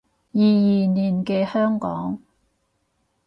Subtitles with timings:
[0.31, 2.19] 二二年嘅香港